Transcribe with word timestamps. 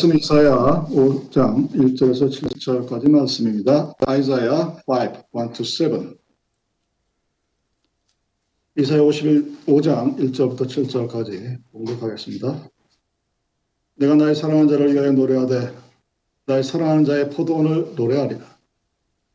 말씀 0.00 0.16
이사야 0.16 0.86
5장 0.88 1.70
1절에서 1.72 2.30
7절까지 2.30 3.10
말씀입니다. 3.10 3.92
아이사야 4.06 4.78
5, 4.86 4.94
1-7 4.94 6.16
이사야 8.78 9.00
55장 9.00 10.16
1절부터 10.16 10.60
7절까지 10.60 11.58
공격하겠습니다. 11.70 12.70
내가 13.96 14.14
나의 14.14 14.34
사랑하는 14.34 14.68
자를 14.70 14.94
위하여 14.94 15.12
노래하되 15.12 15.74
나의 16.46 16.64
사랑하는 16.64 17.04
자의 17.04 17.28
포도원을 17.28 17.94
노래하리라. 17.94 18.40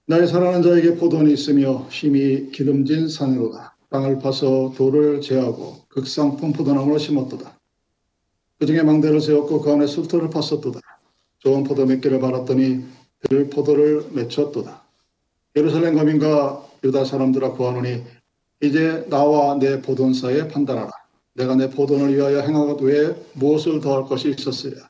나의 0.08 0.28
사랑하는 0.28 0.64
자에게 0.64 0.96
포도원이 0.96 1.32
있으며 1.32 1.86
힘이 1.92 2.50
기름진 2.50 3.08
산으로다. 3.08 3.78
땅을 3.92 4.18
파서 4.18 4.74
돌을 4.76 5.22
제하고 5.22 5.86
극상품 5.90 6.54
포도나무를 6.54 7.00
심었도다. 7.00 7.55
그 8.58 8.66
중에 8.66 8.84
망대를 8.84 9.20
세웠고 9.20 9.62
그 9.62 9.72
안에 9.72 9.86
술토를 9.86 10.30
팠었도다. 10.30 10.80
좋은 11.40 11.64
포도 11.64 11.86
몇 11.86 12.00
개를 12.00 12.20
말았더니 12.20 12.86
들 13.30 13.50
포도를 13.50 14.05
맺혔도다. 14.12 14.81
예루살렘 15.58 15.95
거민과 15.95 16.66
유다 16.84 17.05
사람들아 17.05 17.52
구하노니 17.52 18.04
이제 18.62 19.05
나와 19.09 19.58
내 19.59 19.81
포돈 19.81 20.14
사이에 20.14 20.48
판단하라. 20.48 20.90
내가 21.34 21.55
내 21.55 21.70
포돈을 21.70 22.16
위하여 22.16 22.40
행하고외 22.40 23.16
무엇을 23.34 23.81
더할 23.81 24.05
것이 24.05 24.30
있었으랴. 24.30 24.90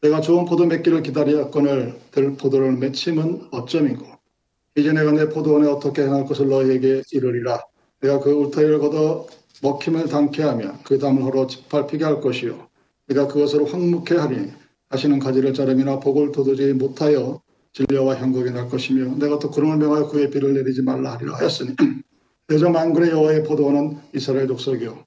내가 0.00 0.20
좋은 0.20 0.46
포도 0.46 0.64
몇 0.66 0.82
개를 0.82 1.02
기다렸거늘 1.02 2.00
들 2.10 2.34
포도를 2.36 2.72
맺힘은 2.72 3.48
어쩌민고. 3.50 4.06
이제 4.74 4.90
내가 4.90 5.12
내 5.12 5.28
포도원에 5.28 5.68
어떻게 5.68 6.02
행할 6.02 6.24
것을 6.24 6.48
너희에게 6.48 7.02
이르리라. 7.12 7.62
내가 8.00 8.20
그 8.20 8.30
울타리를 8.30 8.78
걷어 8.78 9.26
먹힘을 9.62 10.08
당케 10.08 10.42
하며 10.42 10.72
그 10.82 10.98
담을 10.98 11.22
허러 11.22 11.46
짓밟히게 11.46 12.04
할 12.04 12.20
것이요. 12.22 12.71
네가 13.12 13.28
그것을 13.28 13.70
황묵해 13.70 14.16
하리니 14.16 14.52
다시는 14.88 15.18
가지를 15.18 15.54
자름이나 15.54 16.00
복을 16.00 16.32
도두지 16.32 16.72
못하여 16.74 17.40
진려와 17.72 18.16
형국이 18.16 18.50
날 18.50 18.68
것이며 18.68 19.16
내가 19.16 19.38
또 19.38 19.50
구름을 19.50 19.76
명하여 19.78 20.08
그의 20.08 20.30
비를 20.30 20.54
내리지 20.54 20.82
말라 20.82 21.12
하리라 21.14 21.36
하였으니. 21.36 21.74
대저 22.48 22.68
만군의 22.68 23.10
여호와의 23.10 23.44
포도원은 23.44 23.98
이스라엘 24.14 24.46
족속이요. 24.48 25.04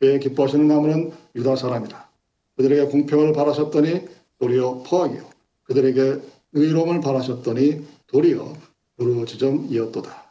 그의 0.00 0.18
기뻐하시는 0.20 0.66
나무는 0.66 1.12
유다 1.36 1.56
사람이라. 1.56 2.08
그들에게 2.56 2.90
공평을 2.90 3.32
바라셨더니 3.32 4.08
도리어 4.40 4.82
포악이요. 4.84 5.22
그들에게 5.64 6.20
의로움을 6.52 7.00
바라셨더니 7.00 7.84
도리어 8.08 8.52
부르짖음이었도다. 8.96 10.28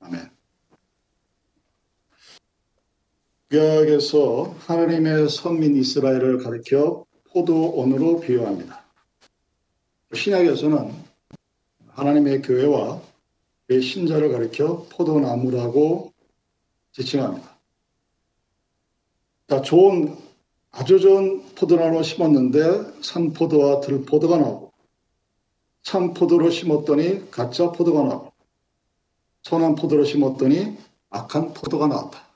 아멘 0.00 0.39
구약에서 3.50 4.54
하나님의 4.60 5.28
선민 5.28 5.74
이스라엘을 5.74 6.38
가리켜 6.38 7.04
포도원으로 7.32 8.20
비유합니다. 8.20 8.84
신약에서는 10.14 10.92
하나님의 11.88 12.42
교회와 12.42 13.02
그의 13.66 13.82
신자를 13.82 14.30
가리켜 14.30 14.86
포도나무라고 14.92 16.12
지칭합니다. 16.92 17.58
자, 19.48 19.62
좋은 19.62 20.16
아주 20.70 21.00
좋은 21.00 21.42
포도나무를 21.56 22.04
심었는데 22.04 23.02
산포도와 23.02 23.80
들포도가 23.80 24.36
나오고 24.36 24.72
참포도로 25.82 26.50
심었더니 26.50 27.32
가짜 27.32 27.72
포도가 27.72 28.04
나오고 28.04 28.32
선한 29.42 29.74
포도로 29.74 30.04
심었더니 30.04 30.78
악한 31.10 31.54
포도가 31.54 31.88
나왔다. 31.88 32.29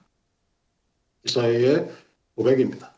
이사야의 1.25 1.91
고백입니다. 2.37 2.93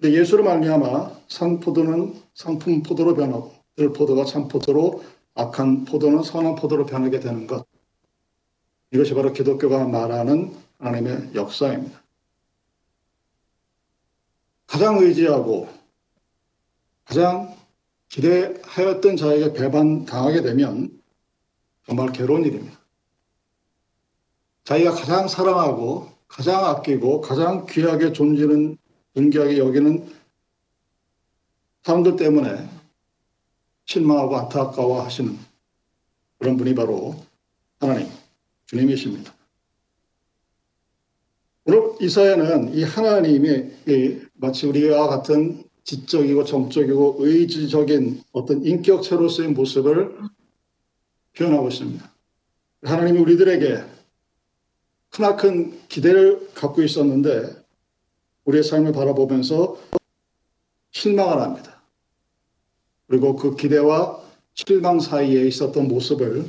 근데 0.00 0.18
예수를 0.18 0.44
말미암아 0.44 1.20
산 1.28 1.60
포도는 1.60 2.20
상품 2.34 2.82
포도로 2.82 3.14
변하고 3.14 3.54
들 3.76 3.92
포도가 3.92 4.24
참 4.24 4.48
포도로 4.48 5.04
악한 5.34 5.84
포도는 5.84 6.22
선한 6.22 6.56
포도로 6.56 6.86
변하게 6.86 7.20
되는 7.20 7.46
것. 7.46 7.66
이것이 8.92 9.14
바로 9.14 9.32
기독교가 9.32 9.86
말하는 9.86 10.56
하나님의 10.78 11.34
역사입니다. 11.34 12.02
가장 14.66 14.98
의지하고 14.98 15.68
가장 17.04 17.56
기대하였던 18.08 19.16
자에게 19.16 19.52
배반당하게 19.52 20.42
되면 20.42 21.00
정말 21.86 22.12
괴로운 22.12 22.44
일입니다. 22.44 22.78
자기가 24.64 24.92
가장 24.92 25.28
사랑하고 25.28 26.08
가장 26.30 26.64
아끼고 26.64 27.20
가장 27.20 27.66
귀하게 27.66 28.12
존재는 28.12 28.78
존귀하게 29.14 29.58
여기는 29.58 30.08
사람들 31.82 32.16
때문에 32.16 32.68
실망하고 33.84 34.36
안타까워 34.36 35.02
하시는 35.02 35.36
그런 36.38 36.56
분이 36.56 36.74
바로 36.74 37.16
하나님, 37.80 38.08
주님이십니다. 38.66 39.34
이사야는 42.00 42.74
이 42.74 42.82
하나님이 42.82 43.70
마치 44.34 44.66
우리와 44.66 45.08
같은 45.08 45.62
지적이고 45.84 46.44
정적이고 46.44 47.16
의지적인 47.18 48.22
어떤 48.32 48.64
인격체로서의 48.64 49.50
모습을 49.50 50.16
표현하고 51.36 51.68
있습니다. 51.68 52.10
하나님이 52.84 53.18
우리들에게 53.18 53.84
크나큰 55.10 55.88
기대를 55.88 56.50
갖고 56.54 56.82
있었는데 56.82 57.64
우리의 58.44 58.64
삶을 58.64 58.92
바라보면서 58.92 59.78
실망을 60.92 61.40
합니다. 61.40 61.82
그리고 63.06 63.36
그 63.36 63.56
기대와 63.56 64.20
실망 64.54 65.00
사이에 65.00 65.46
있었던 65.46 65.88
모습을 65.88 66.44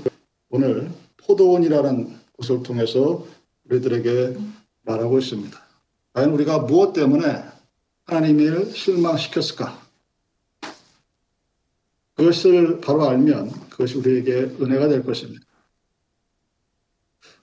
오늘 0.50 0.92
포도원이라는 1.18 2.20
곳을 2.34 2.64
통해서 2.64 3.26
우리들에게 3.66 4.38
말하고 4.84 5.20
있습니다. 5.20 5.60
과연 6.14 6.32
우리가 6.32 6.60
무엇 6.60 6.94
때문에 6.94 7.44
하나님을 8.06 8.72
실망시켰을까? 8.74 9.82
그것을 12.16 12.82
바로 12.82 13.08
알면 13.08 13.70
그것이 13.70 13.98
우리에게 13.98 14.34
은혜가 14.62 14.90
될 14.90 15.04
것입니다. 15.04 15.46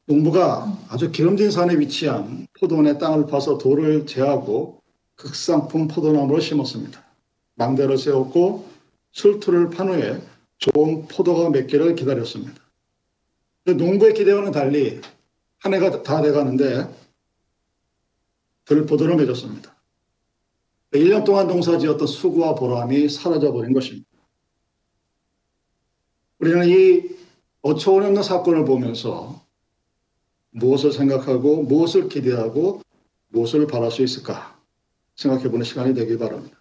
농부가 0.08 0.74
아주 0.88 1.12
기름진 1.12 1.50
산에 1.50 1.78
위치한 1.78 2.46
포도원의 2.58 2.98
땅을 2.98 3.26
파서 3.26 3.58
돌을 3.58 4.06
제하고 4.06 4.82
극상품 5.16 5.86
포도나무를 5.86 6.41
심었습니다. 6.41 7.04
망대를 7.56 7.98
세웠고 7.98 8.66
술투를 9.12 9.68
판 9.68 9.88
후에 9.91 10.22
좋은 10.56 11.06
포도가 11.08 11.50
몇 11.50 11.66
개를 11.66 11.94
기다렸습니다. 11.94 12.54
농부의 13.66 14.14
기대와는 14.14 14.50
달리 14.50 14.98
한 15.58 15.74
해가 15.74 16.02
다 16.02 16.22
돼가는데 16.22 16.88
들포도를 18.64 19.16
맺었습니다. 19.16 19.76
1년 20.94 21.26
동안 21.26 21.48
농사지었던 21.48 22.06
수고와 22.06 22.54
보람이 22.54 23.10
사라져버린 23.10 23.74
것입니다. 23.74 24.08
우리는 26.38 26.66
이 26.66 27.10
어처구니없는 27.60 28.22
사건을 28.22 28.64
보면서 28.64 29.47
무엇을 30.50 30.92
생각하고 30.92 31.62
무엇을 31.62 32.09
기대하고 32.09 32.82
무엇을 33.28 33.66
바랄 33.66 33.91
수 33.91 34.03
있을까 34.03 34.59
생각해보는 35.16 35.64
시간이 35.64 35.94
되길 35.94 36.19
바랍니다. 36.19 36.59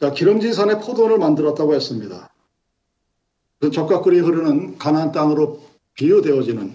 자, 0.00 0.12
기름진 0.12 0.52
산에 0.52 0.78
포도원을 0.80 1.18
만들었다고 1.18 1.74
했습니다. 1.74 2.32
그 3.58 3.70
꿀이 3.70 4.20
흐르는 4.20 4.78
가나안 4.78 5.12
땅으로 5.12 5.62
비유되어지는 5.94 6.74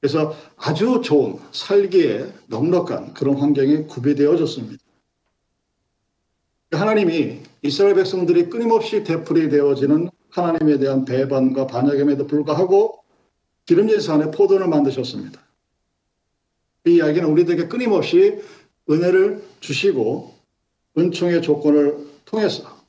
그래서 0.00 0.34
아주 0.56 1.00
좋은 1.02 1.38
살기에 1.52 2.32
넉넉한 2.48 3.14
그런 3.14 3.36
환경이 3.36 3.86
구비되어졌습니다. 3.86 4.82
하나님이 6.72 7.40
이스라엘 7.62 7.94
백성들이 7.94 8.50
끊임없이 8.50 9.04
되풀이 9.04 9.48
되어지는 9.48 10.10
하나님에 10.30 10.78
대한 10.78 11.04
배반과 11.04 11.66
반역임에도 11.66 12.26
불구하고 12.26 13.03
기름진 13.66 14.00
산에 14.00 14.30
포도를 14.30 14.68
만드셨습니다. 14.68 15.40
이 16.86 16.96
이야기는 16.96 17.28
우리들에게 17.28 17.68
끊임없이 17.68 18.42
은혜를 18.90 19.42
주시고 19.60 20.34
은총의 20.98 21.42
조건을 21.42 22.06
통해서 22.24 22.84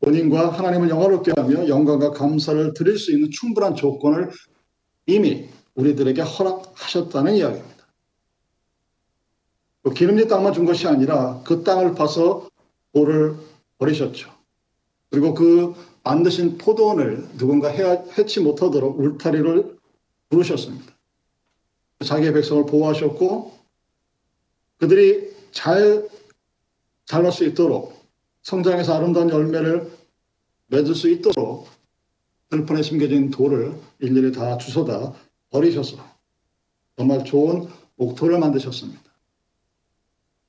본인과 0.00 0.50
하나님을 0.50 0.88
영화롭게 0.88 1.32
하며 1.36 1.68
영광과 1.68 2.10
감사를 2.10 2.74
드릴 2.74 2.98
수 2.98 3.12
있는 3.12 3.30
충분한 3.30 3.74
조건을 3.74 4.30
이미 5.06 5.48
우리들에게 5.74 6.20
허락하셨다는 6.20 7.34
이야기입니다. 7.36 7.86
그 9.82 9.94
기름진 9.94 10.28
땅만 10.28 10.52
준 10.52 10.64
것이 10.64 10.86
아니라 10.88 11.42
그 11.44 11.62
땅을 11.62 11.94
파서 11.94 12.48
돌을 12.92 13.36
버리셨죠. 13.78 14.30
그리고 15.10 15.34
그 15.34 15.74
만드신 16.02 16.58
포도원을 16.58 17.36
누군가 17.36 17.68
해치 17.68 18.40
못하도록 18.40 18.98
울타리를 18.98 19.78
부르셨습니다. 20.28 20.92
자기의 22.04 22.32
백성을 22.32 22.64
보호하셨고 22.66 23.52
그들이 24.78 25.34
잘 25.52 26.08
자랄 27.04 27.32
수 27.32 27.44
있도록 27.44 27.92
성장해서 28.42 28.94
아름다운 28.94 29.28
열매를 29.28 29.90
맺을 30.68 30.94
수 30.94 31.10
있도록 31.10 31.68
들판에 32.48 32.82
심겨진 32.82 33.30
돌을 33.30 33.74
일일이 33.98 34.32
다 34.32 34.56
주워다 34.56 35.12
버리셔서 35.50 35.98
정말 36.96 37.24
좋은 37.24 37.68
옥토를 37.96 38.38
만드셨습니다. 38.38 39.02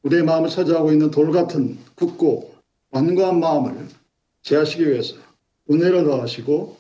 우리의 0.04 0.24
마음을 0.24 0.50
차지하고 0.50 0.92
있는 0.92 1.12
돌 1.12 1.32
같은 1.32 1.78
굳고 1.96 2.56
완고한 2.92 3.40
마음을 3.40 3.88
제하시기 4.42 4.88
위해서 4.88 5.16
은혜를 5.72 6.04
더하시고 6.04 6.78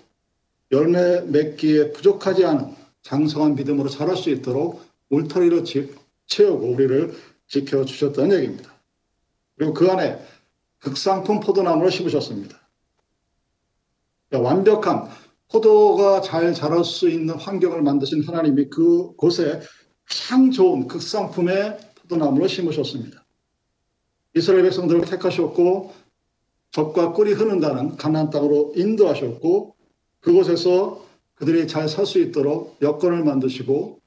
열매 0.72 1.22
맺기에 1.22 1.92
부족하지 1.94 2.46
않은 2.46 2.76
장성한 3.04 3.56
믿음으로 3.56 3.90
자랄 3.90 4.16
수 4.16 4.30
있도록 4.30 4.82
울타리로 5.10 5.64
채우고 6.28 6.68
우리를 6.68 7.14
지켜주셨다는 7.48 8.38
얘기입니다. 8.38 8.74
그리고 9.56 9.74
그 9.74 9.90
안에 9.90 10.20
극상품 10.80 11.40
포도나무를 11.40 11.92
심으셨습니다. 11.92 12.60
그러니까 14.30 14.50
완벽한 14.50 15.10
포도가 15.50 16.22
잘 16.22 16.54
자랄 16.54 16.84
수 16.86 17.10
있는 17.10 17.36
환경을 17.36 17.82
만드신 17.82 18.24
하나님이 18.24 18.70
그곳에 18.70 19.62
가장 20.06 20.52
좋은 20.52 20.88
극상품의 20.88 21.78
포도나무를 21.96 22.48
심으셨습니다. 22.48 23.26
이스라엘 24.36 24.64
백성들을 24.64 25.02
택하셨고 25.02 25.94
적과 26.72 27.14
꿀이 27.14 27.34
흐른다는 27.34 27.98
가나안 27.98 28.30
땅으로 28.30 28.74
인도하셨고 28.76 29.76
그곳에서 30.22 31.06
그들이 31.36 31.68
잘 31.68 31.88
살 31.88 32.06
수 32.06 32.20
있도록 32.20 32.78
여건을 32.82 33.24
만드시고 33.24 34.00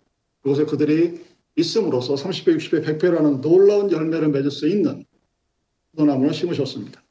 그곳에 0.43 0.65
그들이 0.65 1.25
있음으로써 1.57 2.15
30배, 2.15 2.57
60배, 2.57 2.85
100배라는 2.85 3.41
놀라운 3.41 3.91
열매를 3.91 4.29
맺을 4.29 4.51
수 4.51 4.69
있는 4.69 5.05
포도나무를 5.93 6.33
심으셨습니다. 6.33 7.03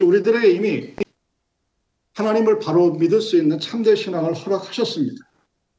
우리들에게 0.00 0.50
이미 0.50 0.94
하나님을 2.14 2.58
바로 2.58 2.94
믿을 2.94 3.20
수 3.20 3.36
있는 3.36 3.60
참된 3.60 3.96
신앙을 3.96 4.34
허락하셨습니다. 4.34 5.16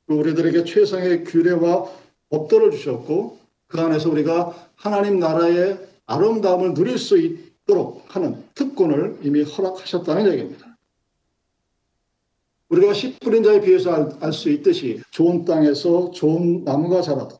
우리들에게 0.07 0.63
최상의 0.63 1.23
규례와 1.25 1.91
법도를 2.29 2.71
주셨고 2.71 3.39
그 3.67 3.79
안에서 3.79 4.09
우리가 4.09 4.71
하나님 4.75 5.19
나라의 5.19 5.79
아름다움을 6.05 6.73
누릴 6.73 6.97
수 6.97 7.17
있 7.17 7.48
도록 7.69 8.03
하는 8.07 8.43
특권을 8.55 9.19
이미 9.21 9.43
허락하셨다는 9.43 10.31
얘기입니다. 10.31 10.75
우리가 12.69 12.93
씨 12.93 13.19
뿌린 13.19 13.43
자에 13.43 13.61
비해서 13.61 14.17
알 14.19 14.33
수 14.33 14.49
있듯이 14.49 15.01
좋은 15.11 15.45
땅에서 15.45 16.09
좋은 16.09 16.63
나무가 16.63 17.03
자라다. 17.03 17.37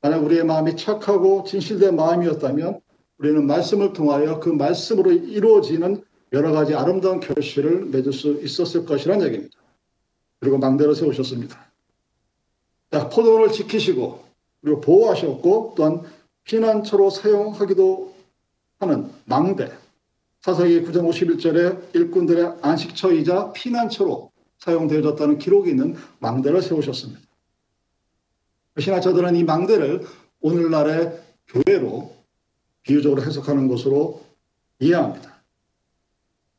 만약 0.00 0.24
우리의 0.24 0.44
마음이 0.44 0.76
착하고 0.76 1.44
진실된 1.44 1.94
마음이었다면 1.94 2.80
우리는 3.18 3.46
말씀을 3.46 3.92
통하여 3.92 4.40
그 4.40 4.48
말씀으로 4.48 5.12
이루어지는 5.12 6.02
여러 6.32 6.50
가지 6.50 6.74
아름다운 6.74 7.20
결실을 7.20 7.86
맺을 7.86 8.12
수 8.12 8.40
있었을 8.42 8.84
것이라는 8.84 9.24
얘기입니다. 9.26 9.56
그리고 10.40 10.58
망대를 10.58 10.96
세우셨습니다. 10.96 11.70
자, 12.90 13.08
포도원을 13.08 13.52
지키시고 13.52 14.24
그리고 14.60 14.80
보호하셨고 14.80 15.74
또한 15.76 16.02
피난처로 16.44 17.10
사용하기도 17.10 18.17
하는 18.78 19.10
망대. 19.24 19.70
사사기 20.40 20.82
9장 20.82 21.08
51절에 21.08 21.94
일꾼들의 21.94 22.58
안식처이자 22.62 23.52
피난처로 23.52 24.30
사용되어졌다는 24.58 25.38
기록이 25.38 25.70
있는 25.70 25.96
망대를 26.20 26.62
세우셨습니다. 26.62 27.20
신학자들은 28.78 29.34
이 29.36 29.44
망대를 29.44 30.06
오늘날의 30.40 31.20
교회로 31.48 32.14
비유적으로 32.82 33.22
해석하는 33.22 33.66
것으로 33.66 34.22
이해합니다. 34.78 35.42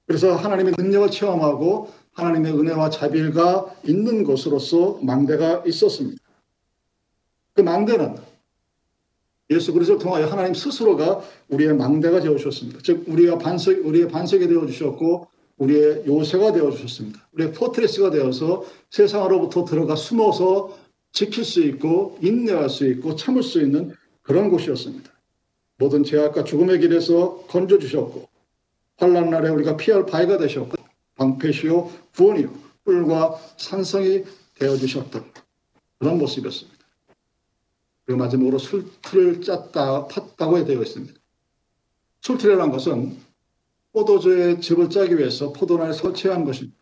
그래서 0.06 0.36
하나님의 0.36 0.74
능력을 0.78 1.12
체험하고 1.12 1.92
하나님의 2.14 2.52
은혜와 2.52 2.90
자비가 2.90 3.74
있는 3.84 4.24
것으로서 4.24 5.00
망대가 5.02 5.64
있었습니다. 5.66 6.22
그 7.54 7.62
망대는 7.62 8.18
예수 9.50 9.74
그리스도를 9.74 10.02
통하여 10.02 10.28
하나님 10.28 10.54
스스로가 10.54 11.22
우리의 11.50 11.76
망대가 11.76 12.20
되어 12.20 12.38
주셨습니다. 12.38 12.80
즉 12.84 13.04
우리가 13.08 13.38
반석 13.38 13.84
우리의 13.84 14.08
반석이 14.08 14.48
되어 14.48 14.66
주셨고 14.66 15.28
우리의 15.58 16.04
요새가 16.06 16.52
되어 16.52 16.72
주셨습니다. 16.72 17.28
우리의 17.34 17.54
포트레스가 17.54 18.12
되어서 18.12 18.64
세상으로부터 18.92 19.66
들어가 19.66 19.96
숨어서 19.96 20.78
지킬 21.12 21.44
수 21.44 21.62
있고 21.64 22.18
인내할 22.22 22.70
수 22.70 22.88
있고 22.88 23.16
참을 23.16 23.42
수 23.44 23.62
있는 23.62 23.94
그런 24.22 24.50
곳이었습니다. 24.50 25.12
모든 25.78 26.04
죄악과 26.04 26.44
죽음의 26.44 26.80
길에서 26.82 27.46
건져 27.48 27.80
주셨고 27.80 28.30
환란 28.98 29.30
날에 29.30 29.50
우리가 29.50 29.78
피할 29.78 30.06
바위가 30.06 30.38
되셨고 30.38 30.74
방패시오 31.16 31.90
구원이요 32.16 32.54
뿔과 32.84 33.40
산성이 33.58 34.24
되어 34.56 34.76
주셨던 34.76 35.26
그런 35.98 36.18
모습이었습니다. 36.18 36.79
그리고 38.10 38.24
마지막으로 38.24 38.58
술틀을 38.58 39.44
짰다 39.44 40.08
팠다고 40.08 40.66
되어 40.66 40.82
있습니다. 40.82 41.14
술틀이라는 42.22 42.72
것은 42.72 43.20
포도주의 43.92 44.60
즙을 44.60 44.90
짜기 44.90 45.16
위해서 45.20 45.54
포도원을 45.54 45.94
설치한 45.94 46.44
것입니다. 46.44 46.76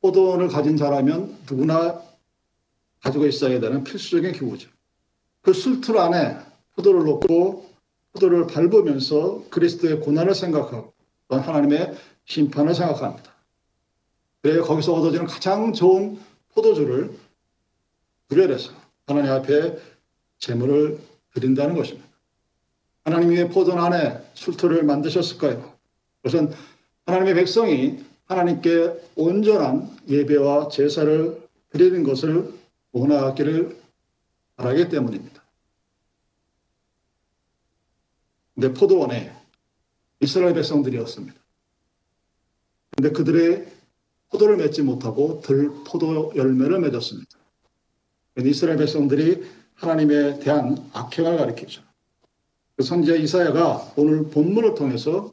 포도원을 0.00 0.46
가진 0.46 0.76
자라면 0.76 1.36
누구나 1.50 2.00
가지고 3.02 3.26
있어야 3.26 3.58
되는 3.58 3.82
필수적인 3.82 4.30
기구죠. 4.30 4.70
그 5.42 5.52
술틀 5.52 5.98
안에 5.98 6.38
포도를 6.76 7.06
넣고 7.06 7.68
포도를 8.12 8.46
밟으면서 8.46 9.42
그리스도의 9.50 9.98
고난을 9.98 10.36
생각하고 10.36 10.94
하나님의 11.28 11.98
심판을 12.26 12.76
생각합니다. 12.76 13.34
그래 14.42 14.60
거기서 14.60 14.94
얻어지는 14.94 15.26
가장 15.26 15.72
좋은 15.72 16.20
포도주를 16.54 17.18
구별해서 18.28 18.70
하나님 19.08 19.32
앞에 19.32 19.90
제물을 20.40 20.98
드린다는 21.34 21.76
것입니다. 21.76 22.08
하나님의 23.04 23.50
포도원 23.50 23.78
안에 23.80 24.20
술틀을 24.34 24.82
만드셨을까요? 24.82 25.74
그것은 26.22 26.52
하나님의 27.06 27.34
백성이 27.34 28.04
하나님께 28.26 29.10
온전한 29.16 29.90
예배와 30.08 30.68
제사를 30.68 31.40
드리는 31.70 32.02
것을 32.02 32.52
원하기를 32.92 33.80
바라기 34.56 34.88
때문입니다. 34.88 35.42
근데 38.54 38.72
포도원에 38.74 39.32
이스라엘 40.20 40.54
백성들이었습니다. 40.54 41.34
근데 42.96 43.10
그들의 43.10 43.66
포도를 44.30 44.56
맺지 44.58 44.82
못하고 44.82 45.40
들 45.40 45.70
포도 45.86 46.32
열매를 46.36 46.80
맺었습니다. 46.80 47.38
이스라엘 48.44 48.78
백성들이 48.78 49.59
하나님에 49.80 50.38
대한 50.40 50.76
악행을 50.92 51.38
가리키죠. 51.38 51.82
그 52.76 52.82
선지자 52.82 53.16
이사야가 53.16 53.94
오늘 53.96 54.28
본문을 54.28 54.74
통해서 54.74 55.32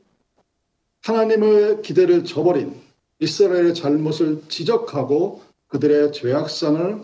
하나님의 1.04 1.82
기대를 1.82 2.24
저버린 2.24 2.80
이스라엘의 3.20 3.74
잘못을 3.75 4.44
지적하고 4.48 5.42
그들의 5.68 6.13
죄악상을 6.13 7.04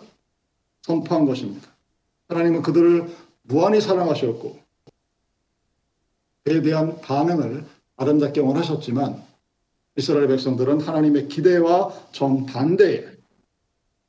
선포한 0.84 1.26
것입니다. 1.26 1.70
하나님은 2.30 2.62
그들을 2.62 3.10
무한히 3.44 3.82
사랑하셨고 3.82 4.60
그에 6.44 6.62
대한 6.62 7.00
반응을 7.02 7.66
아름답게 7.98 8.40
원하셨지만 8.42 9.22
이스라엘 9.98 10.28
백성들은 10.28 10.82
하나님의 10.82 11.28
기대와 11.28 11.94
정반대의 12.12 13.18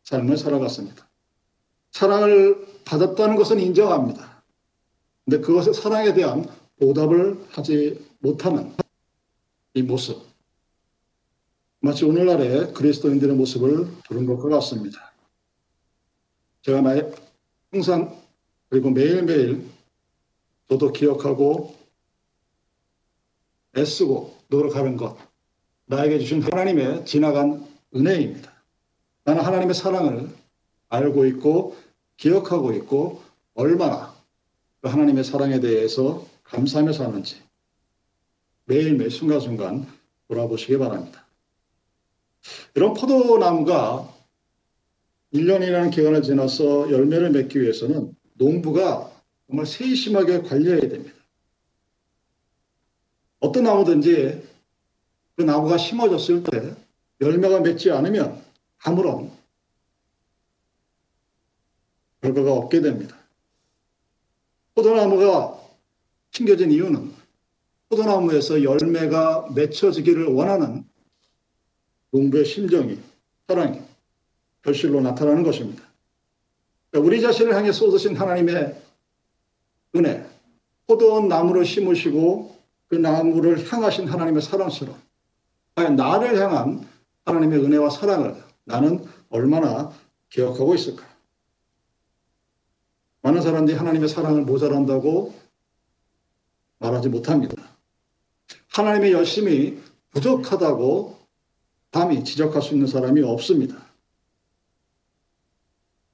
삶을 0.05 0.37
살아갔습니다. 0.37 1.09
사랑을 1.95 2.67
받았다는 2.85 3.37
것은 3.37 3.61
인정합니다. 3.61 4.43
근데 5.25 5.39
그것의 5.39 5.75
사랑에 5.75 6.13
대한 6.13 6.45
보답을 6.81 7.47
하지 7.51 8.05
못하는 8.19 8.75
이 9.75 9.83
모습. 9.83 10.21
마치 11.79 12.05
오늘날의 12.05 12.75
그리스도인들의 12.75 13.37
모습을 13.37 13.87
들은 14.09 14.27
것과 14.27 14.49
같습니다. 14.57 15.13
제가 16.63 16.83
항상 17.71 18.21
그리고 18.69 18.91
매일매일 18.91 19.65
저도 20.69 20.91
기억하고 20.91 21.77
애쓰고 23.77 24.37
노력하는 24.49 24.97
것. 24.97 25.17
나에게 25.87 26.19
주신 26.19 26.43
하나님의 26.43 27.07
지나간 27.07 27.69
은혜입니다. 27.95 28.53
나는 29.25 29.45
하나님의 29.45 29.75
사랑을 29.75 30.29
알고 30.89 31.27
있고 31.27 31.77
기억하고 32.17 32.73
있고 32.73 33.23
얼마나 33.55 34.15
그 34.81 34.89
하나님의 34.89 35.25
사랑에 35.25 35.61
대해서 35.61 36.27
감사하며 36.45 36.93
사는지 36.93 37.43
매일매일 38.67 39.11
순간순간 39.11 39.87
돌아보시기 40.29 40.79
바랍니다. 40.79 41.27
이런 42.75 42.95
포도나무가 42.95 44.13
1년이라는 45.33 45.91
기간을 45.91 46.23
지나서 46.23 46.91
열매를 46.91 47.31
맺기 47.31 47.61
위해서는 47.61 48.15
농부가 48.35 49.11
정말 49.47 49.67
세심하게 49.67 50.43
관리해야 50.43 50.81
됩니다. 50.81 51.17
어떤 53.41 53.65
나무든지 53.65 54.43
그 55.37 55.43
나무가 55.43 55.77
심어졌을 55.77 56.43
때 56.45 56.75
열매가 57.21 57.61
맺지 57.61 57.91
않으면 57.91 58.43
아무런 58.83 59.31
결과가 62.25 62.55
없게 62.55 62.81
됩니다. 62.81 63.15
포도나무가 64.75 65.61
심겨진 66.31 66.71
이유는 66.71 67.13
포도나무에서 67.91 68.63
열매가 68.63 69.51
맺혀지기를 69.55 70.25
원하는 70.29 70.85
농부의 72.13 72.47
심정이, 72.47 72.99
사랑이 73.47 73.79
결실로 74.63 75.03
나타나는 75.03 75.43
것입니다. 75.43 75.83
그러니까 76.91 77.07
우리 77.07 77.21
자신을 77.21 77.55
향해 77.55 77.73
쏟으신 77.73 78.17
하나님의 78.17 78.83
은혜, 79.97 80.27
포도원 80.87 81.29
나무를 81.29 81.67
심으시고 81.67 82.57
그 82.89 82.95
나무를 82.95 83.71
향하신 83.71 84.09
하나님의 84.09 84.41
사랑처럼 84.41 84.99
나를 85.75 86.41
향한 86.41 86.89
하나님의 87.27 87.63
은혜와 87.63 87.91
사랑을 87.91 88.43
나는 88.65 89.05
얼마나 89.29 89.93
기억하고 90.31 90.75
있을까? 90.75 91.14
사람들이 93.45 93.77
하나님의 93.77 94.09
사랑을 94.09 94.43
모자란다고 94.43 95.35
말하지 96.79 97.09
못합니다. 97.11 97.55
하나님의 98.73 99.13
열심이 99.13 99.79
부족하다고 100.11 101.19
감히 101.93 102.25
지적할 102.25 102.61
수 102.63 102.75
있는 102.75 102.87
사람이 102.87 103.23
없습니다. 103.23 103.77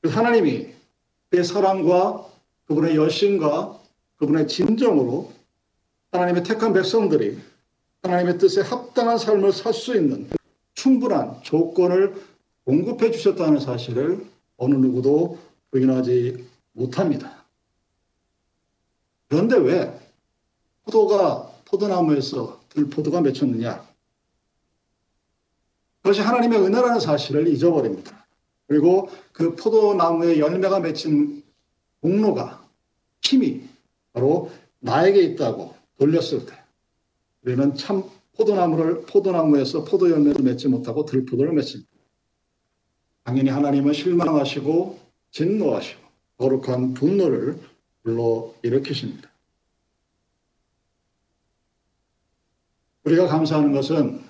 하나님이 0.05 0.69
그의 1.31 1.45
사랑과 1.45 2.27
그분의 2.67 2.97
열심과 2.97 3.79
그분의 4.17 4.49
진정으로 4.49 5.33
하나님의 6.13 6.43
택한 6.45 6.73
백성들이 6.73 7.39
하나님의 8.03 8.39
뜻에 8.39 8.61
합당한 8.61 9.19
삶을 9.19 9.53
살 9.53 9.73
수 9.73 9.95
있는 9.95 10.29
충분한 10.75 11.43
조건을 11.43 12.15
공급해 12.65 13.11
주셨다는 13.11 13.61
사실을 13.61 14.27
어느 14.57 14.75
누구도 14.75 15.39
부인하지 15.71 16.47
못합니다. 16.81 17.45
그런데 19.29 19.57
왜 19.57 20.01
포도가 20.85 21.53
포도나무에서 21.67 22.61
들포도가 22.71 23.21
맺혔느냐? 23.21 23.87
그것이 26.03 26.23
하나님의 26.23 26.59
은혜라는 26.61 26.99
사실을 26.99 27.47
잊어버립니다. 27.49 28.27
그리고 28.67 29.11
그 29.33 29.55
포도나무에 29.55 30.39
열매가 30.39 30.81
맺힌 30.81 31.43
공로가 32.01 32.67
힘이 33.23 33.69
바로 34.13 34.51
나에게 34.79 35.21
있다고 35.23 35.75
돌렸을 35.99 36.47
때 36.47 36.55
우리는 37.43 37.75
참 37.75 38.05
포도나무를 38.37 39.03
포도나무에서 39.03 39.85
포도 39.85 40.11
열매를 40.11 40.43
맺지 40.43 40.69
못하고 40.69 41.05
들포도를 41.05 41.53
맺습니다. 41.53 41.91
당연히 43.25 43.51
하나님은 43.51 43.93
실망하시고 43.93 44.99
진노하시고 45.31 46.10
거룩한 46.41 46.95
분노를 46.95 47.61
불러 48.03 48.55
일으키십니다. 48.63 49.29
우리가 53.05 53.27
감사하는 53.27 53.73
것은 53.73 54.23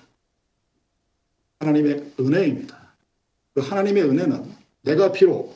하나님의 1.59 2.13
은혜입니다. 2.19 2.93
그 3.53 3.61
하나님의 3.61 4.03
은혜는 4.03 4.53
내가 4.81 5.13
비록 5.13 5.55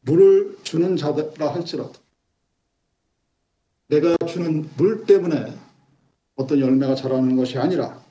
물을 0.00 0.56
주는 0.62 0.96
자라 0.96 1.52
할지라도 1.52 1.92
내가 3.88 4.16
주는 4.26 4.68
물 4.78 5.04
때문에 5.04 5.54
어떤 6.36 6.58
열매가 6.58 6.94
자라는 6.94 7.36
것이 7.36 7.58
아니라 7.58 8.02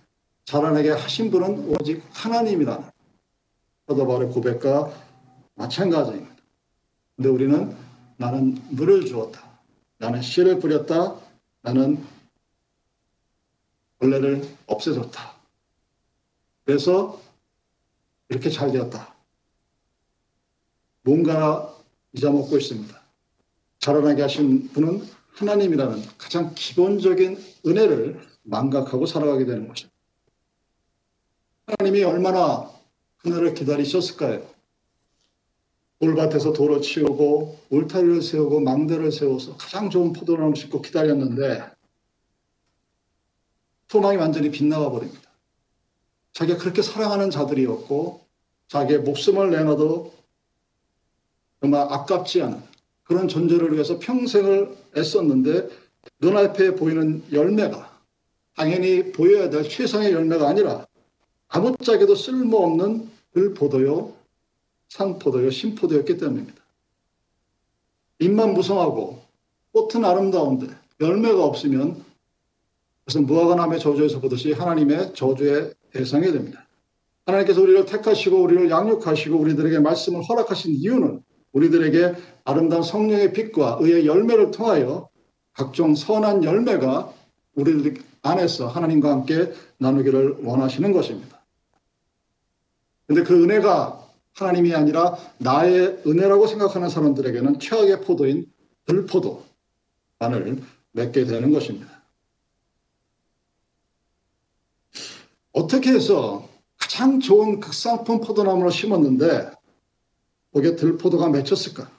자라나게 0.46 0.92
하신 0.92 1.32
분은 1.32 1.68
오직 1.70 2.04
하나님이라는 2.12 2.90
서더발의 3.88 4.30
고백과 4.30 4.94
마찬가지입니다. 5.56 6.41
근데 7.22 7.30
우리는 7.30 7.78
나는 8.18 8.60
물을 8.72 9.06
주었다. 9.06 9.48
나는 10.00 10.24
씨를 10.24 10.60
뿌렸다. 10.60 11.20
나는 11.62 12.04
벌레를 14.00 14.42
없애줬다. 14.66 15.36
그래서 16.66 17.22
이렇게 18.30 18.50
잘 18.50 18.72
되었다. 18.72 19.14
뭔가 21.04 21.78
잊어먹고 22.14 22.58
있습니다. 22.58 23.00
자라나게 23.78 24.24
하신 24.24 24.70
분은 24.70 25.08
하나님이라는 25.36 26.02
가장 26.18 26.56
기본적인 26.56 27.38
은혜를 27.68 28.20
망각하고 28.42 29.06
살아가게 29.06 29.46
되는 29.46 29.68
것입니다. 29.68 29.96
하나님이 31.68 32.04
얼마나 32.04 32.72
그날을 33.18 33.54
기다리셨을까요? 33.54 34.51
돌밭에서 36.02 36.54
돌을 36.54 36.82
치우고 36.82 37.60
울타리를 37.70 38.24
세우고 38.24 38.60
망대를 38.62 39.12
세워서 39.12 39.56
가장 39.58 39.92
좋은 39.92 40.14
포도나무 40.14 40.56
심고 40.56 40.82
기다렸는데 40.82 41.64
소망이 43.88 44.18
완전히 44.18 44.50
빗나가 44.50 44.90
버립니다. 44.90 45.30
자기가 46.34 46.58
그렇게 46.58 46.82
사랑하는 46.82 47.30
자들이었고 47.30 48.22
자기의 48.70 49.02
목숨을 49.02 49.52
내놔도 49.52 50.14
정말 51.60 51.82
아깝지 51.82 52.42
않은 52.42 52.64
그런 53.04 53.28
존재를 53.28 53.74
위해서 53.74 54.00
평생을 54.00 54.76
애썼는데 54.98 55.70
눈앞에 56.20 56.76
보이는 56.76 57.24
열매가 57.32 58.02
당연히 58.56 59.12
보여야 59.12 59.52
될 59.52 59.70
최상의 59.70 60.14
열매가 60.14 60.48
아니라 60.48 60.88
아무짝에도 61.50 62.16
쓸모없는 62.16 63.12
들포도요, 63.34 64.14
산포도요, 64.92 65.50
신포도였기 65.52 66.18
때문입니다. 66.18 66.62
잎만 68.20 68.54
무성하고 68.54 69.22
꽃은 69.72 70.04
아름다운데 70.04 70.68
열매가 71.00 71.44
없으면 71.44 72.04
그것은 73.06 73.26
무화과나무의 73.26 73.80
저주에서 73.80 74.20
보듯이 74.20 74.52
하나님의 74.52 75.14
저주의 75.16 75.74
대상이 75.92 76.32
됩니다. 76.32 76.68
하나님께서 77.26 77.62
우리를 77.62 77.86
택하시고 77.86 78.42
우리를 78.42 78.70
양육하시고 78.70 79.38
우리들에게 79.38 79.80
말씀을 79.80 80.24
허락하신 80.24 80.76
이유는 80.76 81.24
우리들에게 81.54 82.16
아름다운 82.44 82.84
성령의 82.84 83.34
빛과 83.34 83.78
의의 83.80 84.06
열매를 84.06 84.52
통하여 84.52 85.10
각종 85.54 85.96
선한 85.96 86.44
열매가 86.44 87.14
우리들 87.56 88.04
안에서 88.24 88.68
하나님과 88.68 89.10
함께 89.10 89.52
나누기를 89.78 90.40
원하시는 90.44 90.92
것입니다. 90.92 91.42
근데 93.08 93.24
그 93.24 93.42
은혜가 93.44 94.01
하나님이 94.34 94.74
아니라 94.74 95.18
나의 95.38 96.02
은혜라고 96.06 96.48
생각하는 96.48 96.90
사람들에게는 96.90 97.60
최악의 97.60 98.02
포도인 98.02 98.52
들포도만을 98.86 100.62
맺게 100.94 101.26
되는 101.26 101.52
것입니다. 101.52 102.02
어떻게 105.52 105.92
해서 105.92 106.50
가장 106.78 107.20
좋은 107.20 107.60
극상품 107.60 108.22
포도나무를 108.22 108.72
심었는데 108.72 109.52
거기에 110.54 110.76
들포도가 110.76 111.30
맺혔을까? 111.30 111.90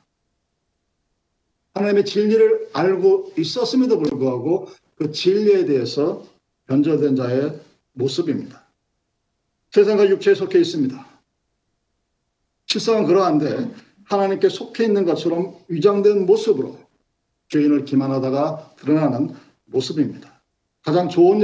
하나님의 1.75 2.05
진리를 2.05 2.71
알고 2.73 3.33
있었음에도 3.39 3.99
불구하고 3.99 4.69
그 4.97 5.11
진리에 5.11 5.65
대해서 5.65 6.25
변절된 6.67 7.17
자의 7.17 7.61
모습입니다. 7.93 8.67
세상과 9.71 10.09
육체에 10.09 10.35
속해 10.35 10.59
있습니다. 10.59 11.12
실상은 12.73 13.05
그러한데 13.05 13.71
하나님께 14.05 14.49
속해 14.49 14.85
있는 14.85 15.05
것처럼 15.05 15.55
위장된 15.69 16.25
모습으로 16.25 16.79
주인을 17.49 17.85
기만하다가 17.85 18.77
드러나는 18.77 19.35
모습입니다. 19.67 20.41
가장 20.81 21.11
좋은 21.11 21.43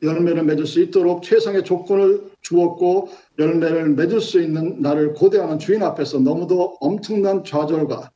열매를 0.00 0.44
맺을 0.44 0.66
수 0.66 0.80
있도록 0.80 1.24
최상의 1.24 1.64
조건을 1.64 2.30
주었고 2.42 3.10
열매를 3.40 3.88
맺을 3.88 4.20
수 4.20 4.40
있는 4.40 4.80
나를 4.80 5.14
고대하는 5.14 5.58
주인 5.58 5.82
앞에서 5.82 6.20
너무도 6.20 6.76
엄청난 6.78 7.42
좌절과 7.42 8.12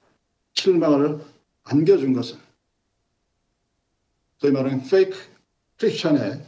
실망을 0.54 1.18
안겨준 1.64 2.12
것은 2.12 2.38
소위 4.38 4.52
말하는 4.52 4.84
페이크 4.84 5.18
크리스천의 5.78 6.42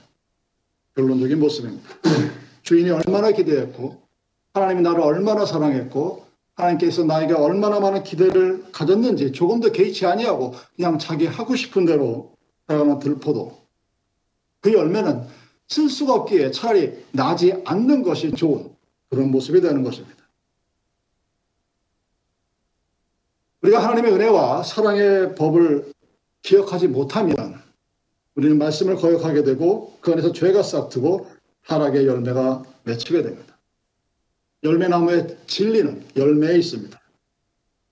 결론적인 0.95 1.40
모습입니다. 1.40 1.88
주인이 2.62 2.88
얼마나 2.88 3.33
기대했고 3.33 4.07
하나님이 4.55 4.83
나를 4.83 5.00
얼마나 5.00 5.45
사랑했고 5.45 6.26
하나님께서 6.55 7.05
나에게 7.05 7.35
얼마나 7.35 7.78
많은 7.81 8.02
기대를 8.02 8.73
가졌는지 8.73 9.33
조금 9.33 9.61
더 9.61 9.71
개의치 9.71 10.07
아니하고 10.07 10.55
그냥 10.76 10.99
자기 10.99 11.26
하고 11.26 11.55
싶은 11.55 11.85
대로 11.85 12.33
살아가는 12.67 12.99
들포도 12.99 13.57
그 14.61 14.73
열매는 14.73 15.26
쓸 15.69 15.88
수가 15.88 16.14
없기에 16.14 16.50
차라리 16.50 17.05
나지 17.12 17.62
않는 17.64 18.02
것이 18.02 18.33
좋은 18.33 18.75
그런 19.09 19.31
모습이 19.31 19.61
되는 19.61 19.83
것입니다. 19.83 20.17
우리가 23.62 23.83
하나님의 23.83 24.12
은혜와 24.12 24.62
사랑의 24.62 25.35
법을 25.35 25.93
기억하지 26.43 26.88
못하면 26.88 27.61
우리는 28.35 28.57
말씀을 28.57 28.97
거역하게 28.97 29.43
되고 29.43 29.97
그 30.00 30.12
안에서 30.12 30.33
죄가 30.33 30.62
싹트고 30.62 31.28
타락의 31.67 32.07
열매가 32.07 32.62
맺히게 32.85 33.23
됩니다. 33.23 33.57
열매나무의 34.62 35.38
진리는 35.46 36.04
열매에 36.16 36.58
있습니다. 36.58 37.00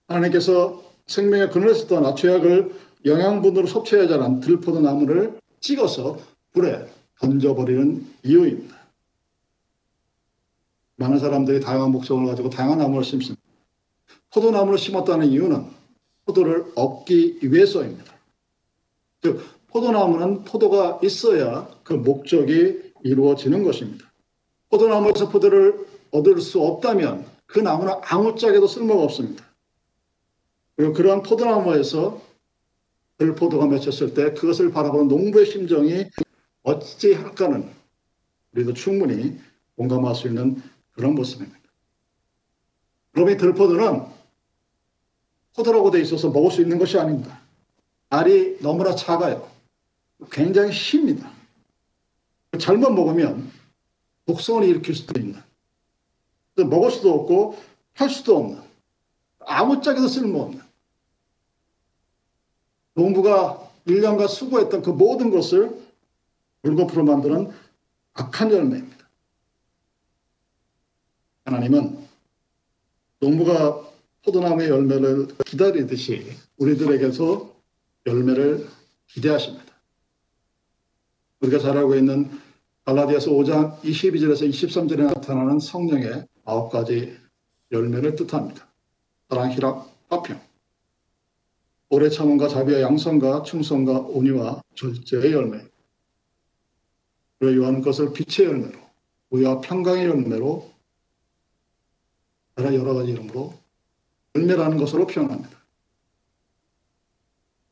하나님께서 0.09 0.83
생명의 1.07 1.51
그늘에서 1.51 1.87
떠나 1.87 2.15
죄악을 2.15 2.75
영양분으로 3.05 3.67
섭취해야 3.67 4.09
하는 4.09 4.41
들포도 4.41 4.81
나무를 4.81 5.39
찍어서 5.61 6.19
불에 6.53 6.89
던져버리는 7.21 8.07
이유입니다. 8.25 8.77
많은 10.97 11.19
사람들이 11.19 11.61
다양한 11.61 11.93
목적을 11.93 12.27
가지고 12.27 12.51
다양한 12.51 12.79
나무를 12.79 13.05
심습니다. 13.05 13.43
포도나무를 14.33 14.79
심었다는 14.79 15.29
이유는 15.29 15.65
포도를 16.25 16.73
얻기 16.75 17.39
위해서입니다. 17.43 18.15
즉, 19.23 19.41
포도나무는 19.69 20.45
포도가 20.45 21.01
있어야 21.03 21.69
그 21.85 21.93
목적이 21.93 22.93
이루어지는 23.03 23.63
것입니다. 23.63 24.11
포도나무에서 24.71 25.29
포도를 25.29 25.87
얻을 26.17 26.41
수 26.41 26.63
없다면 26.63 27.27
그 27.47 27.61
나무는 27.61 27.95
아무짝에도 28.03 28.67
쓸모가 28.67 29.03
없습니다. 29.05 29.45
그리고 30.77 30.93
그러한 30.93 31.23
포도나무에서 31.23 32.21
들포도가 33.19 33.67
맺혔을 33.67 34.15
때 34.15 34.35
그것을 34.35 34.71
바라보는 34.73 35.09
농부의 35.09 35.47
심정이 35.47 36.07
어찌 36.63 37.15
할까는 37.15 37.71
우리도 38.53 38.75
충분히 38.75 39.39
공감할 39.77 40.15
수 40.15 40.27
있는 40.27 40.63
그런 40.93 41.15
모습입니다. 41.15 41.59
그러면 43.13 43.37
들포도는 43.39 44.03
포도라고 45.55 45.91
돼 45.91 46.01
있어서 46.03 46.31
먹을 46.31 46.51
수 46.51 46.61
있는 46.61 46.79
것이 46.79 46.99
아닙니다. 46.99 47.41
알이 48.11 48.59
너무나 48.61 48.95
작아요. 48.95 49.49
굉장히 50.31 50.73
쉽니다. 50.73 51.31
잘못 52.59 52.91
먹으면 52.91 53.51
독성을 54.27 54.65
일으킬 54.65 54.95
수도 54.95 55.19
있는. 55.19 55.46
먹을 56.65 56.91
수도 56.91 57.13
없고 57.13 57.59
할 57.95 58.11
수도 58.11 58.37
없는. 58.39 58.63
아무짝에도 59.41 60.09
쓸모없는. 60.09 60.61
농부가 62.95 63.71
1년간 63.87 64.29
수고했던 64.29 64.83
그 64.83 64.91
모든 64.91 65.31
것을 65.31 65.81
물거품으로 66.63 67.05
만드는 67.05 67.53
악한 68.15 68.51
열매입니다. 68.51 69.09
하나님은 71.45 72.07
농부가 73.21 73.87
포도나무의 74.25 74.69
열매를 74.69 75.29
기다리듯이 75.47 76.37
우리들에게서 76.57 77.55
열매를 78.07 78.69
기대하십니다. 79.07 79.65
우리가 81.41 81.59
잘 81.61 81.77
알고 81.77 81.95
있는 81.95 82.31
갈라디아서 82.87 83.33
5장 83.33 83.81
22절에서 83.81 84.49
23절에 84.49 85.07
나타나는 85.07 85.59
성령의 85.59 86.25
아홉 86.45 86.71
가지 86.71 87.19
열매를 87.73 88.15
뜻합니다. 88.15 88.69
사랑, 89.29 89.51
희락, 89.51 89.93
화평, 90.09 90.41
오래 91.89 92.09
참음과 92.09 92.47
자비와 92.47 92.83
양성과 92.83 93.43
충성과 93.43 93.99
온유와 94.03 94.63
절제의 94.77 95.33
열매. 95.33 95.65
그리고 97.41 97.65
요한 97.65 97.83
것을 97.83 98.13
빛의 98.13 98.51
열매로, 98.51 98.79
우유와 99.31 99.63
평강의 99.63 100.07
열매로, 100.07 100.71
여러 102.59 102.95
가지 102.95 103.11
이름으로 103.11 103.53
열매라는 104.37 104.79
것으로 104.79 105.09
표현합니다. 105.09 105.59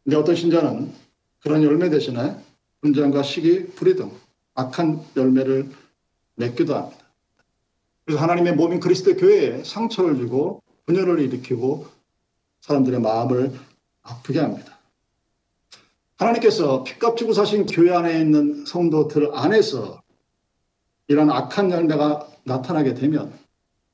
근데 0.02 0.16
어떤 0.16 0.34
신자는 0.34 0.92
그런 1.38 1.62
열매 1.62 1.88
대신에 1.88 2.36
분쟁과 2.80 3.22
시기, 3.22 3.66
불의 3.68 3.94
등 3.94 4.23
악한 4.54 5.04
열매를 5.16 5.70
맺기도 6.36 6.74
합니다. 6.74 7.04
그래서 8.04 8.22
하나님의 8.22 8.54
몸인 8.54 8.80
그리스도 8.80 9.16
교회에 9.16 9.64
상처를 9.64 10.16
주고 10.16 10.62
분열을 10.86 11.20
일으키고 11.20 11.86
사람들의 12.60 13.00
마음을 13.00 13.52
아프게 14.02 14.40
합니다. 14.40 14.78
하나님께서 16.16 16.84
피값 16.84 17.16
주고 17.16 17.32
사신 17.32 17.66
교회 17.66 17.92
안에 17.94 18.20
있는 18.20 18.64
성도들 18.66 19.30
안에서 19.34 20.02
이런 21.08 21.30
악한 21.30 21.70
열매가 21.70 22.28
나타나게 22.44 22.94
되면 22.94 23.32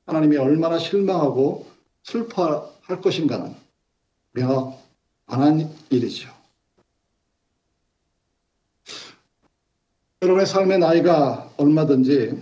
하나님이 0.05 0.37
얼마나 0.37 0.77
실망하고 0.77 1.65
슬퍼할 2.03 3.01
것인가는 3.01 3.55
명확한 4.31 5.73
일이죠. 5.89 6.40
여러분의 10.23 10.45
삶의 10.45 10.77
나이가 10.77 11.51
얼마든지 11.57 12.39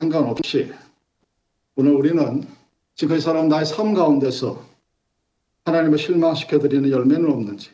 상관없이 0.00 0.72
오늘 1.76 1.92
우리는 1.92 2.42
지금까지 2.94 3.22
살아온 3.22 3.48
나의 3.48 3.66
삶 3.66 3.92
가운데서 3.92 4.64
하나님을 5.66 5.98
실망시켜 5.98 6.58
드리는 6.58 6.90
열매는 6.90 7.30
없는지 7.30 7.68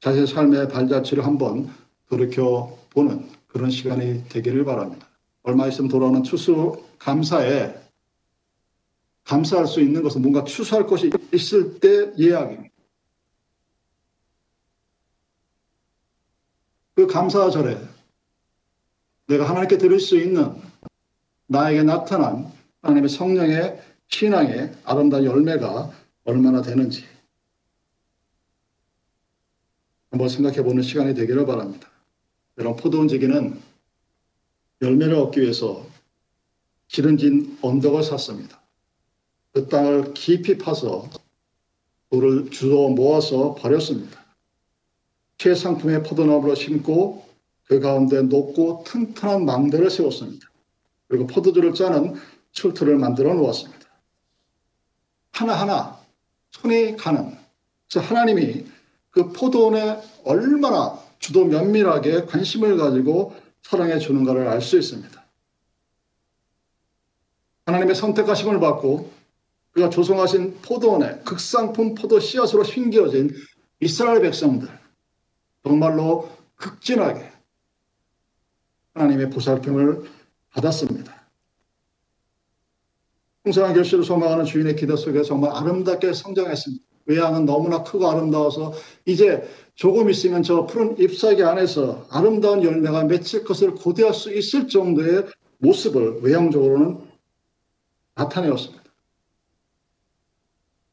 자신의 0.00 0.26
삶의 0.26 0.68
발자취를 0.68 1.26
한번 1.26 1.70
돌이켜 2.08 2.78
보는 2.90 3.28
그런 3.48 3.68
시간이 3.68 4.24
되기를 4.30 4.64
바랍니다. 4.64 5.06
얼마 5.42 5.66
있으면 5.66 5.90
돌아오는 5.90 6.22
추수 6.22 6.82
감사에 6.98 7.74
감사할 9.24 9.66
수 9.66 9.82
있는 9.82 10.02
것은 10.02 10.22
뭔가 10.22 10.44
추수할 10.44 10.86
것이 10.86 11.10
있을 11.34 11.78
때 11.78 12.10
이야기입니다. 12.16 12.69
그 16.94 17.06
감사절에 17.06 17.78
내가 19.26 19.48
하나님께 19.48 19.78
드릴 19.78 20.00
수 20.00 20.16
있는 20.16 20.54
나에게 21.46 21.82
나타난 21.82 22.52
하나님의 22.82 23.08
성령의 23.08 23.80
신앙의 24.08 24.72
아름다운 24.84 25.24
열매가 25.24 25.92
얼마나 26.24 26.62
되는지 26.62 27.04
한번 30.10 30.28
생각해 30.28 30.62
보는 30.62 30.82
시간이 30.82 31.14
되기를 31.14 31.46
바랍니다. 31.46 31.88
여러분, 32.58 32.82
포도원 32.82 33.08
지기는 33.08 33.60
열매를 34.82 35.14
얻기 35.14 35.40
위해서 35.40 35.86
기름진 36.88 37.58
언덕을 37.62 38.02
샀습니다. 38.02 38.60
그 39.52 39.68
땅을 39.68 40.14
깊이 40.14 40.58
파서 40.58 41.08
돌을 42.10 42.50
주워 42.50 42.90
모아서 42.90 43.54
버렸습니다. 43.54 44.19
최상품의 45.40 46.02
포도나무를 46.02 46.54
심고 46.54 47.26
그 47.64 47.80
가운데 47.80 48.20
높고 48.20 48.84
튼튼한 48.86 49.46
망대를 49.46 49.90
세웠습니다. 49.90 50.46
그리고 51.08 51.26
포도주를 51.26 51.72
짜는 51.72 52.14
출투를 52.52 52.98
만들어 52.98 53.32
놓았습니다. 53.32 53.86
하나하나 55.32 55.98
손이 56.50 56.96
가는 56.96 57.34
하나님이 57.90 58.66
그 59.10 59.32
포도원에 59.32 60.02
얼마나 60.24 61.00
주도 61.18 61.46
면밀하게 61.46 62.26
관심을 62.26 62.76
가지고 62.76 63.34
사랑해 63.62 63.98
주는가를 63.98 64.46
알 64.46 64.60
수 64.60 64.78
있습니다. 64.78 65.24
하나님의 67.64 67.94
선택하심을 67.94 68.60
받고 68.60 69.10
그가 69.70 69.88
조성하신 69.88 70.58
포도원에 70.60 71.20
극상품 71.20 71.94
포도 71.94 72.20
씨앗으로 72.20 72.62
심겨진 72.64 73.34
이스라엘 73.80 74.20
백성들 74.20 74.79
정말로 75.62 76.30
극진하게 76.56 77.30
하나님의 78.94 79.30
보살핌을 79.30 80.04
받았습니다. 80.50 81.20
풍성한 83.42 83.74
결실을 83.74 84.04
소망하는 84.04 84.44
주인의 84.44 84.76
기도 84.76 84.96
속에 84.96 85.22
정말 85.22 85.52
아름답게 85.52 86.12
성장했습니다. 86.12 86.84
외양은 87.06 87.46
너무나 87.46 87.82
크고 87.82 88.08
아름다워서 88.08 88.74
이제 89.06 89.48
조금 89.74 90.10
있으면 90.10 90.42
저 90.42 90.66
푸른 90.66 90.98
잎사귀 90.98 91.42
안에서 91.42 92.06
아름다운 92.10 92.62
열매가 92.62 93.04
맺힐 93.04 93.44
것을 93.44 93.74
고대할 93.74 94.12
수 94.12 94.32
있을 94.32 94.68
정도의 94.68 95.26
모습을 95.58 96.20
외향적으로는 96.22 97.00
나타내었습니다. 98.14 98.84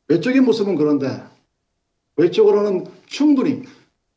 외적인 0.07 0.45
모습은 0.45 0.75
그런데 0.75 1.21
외적으로는 2.15 2.87
충분히 3.05 3.63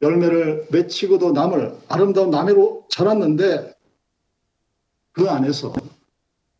열매를 0.02 0.66
맺히고도 0.70 1.32
남을 1.32 1.76
아름다운 1.88 2.30
나무로 2.30 2.86
자랐는데 2.90 3.74
그 5.12 5.28
안에서 5.28 5.74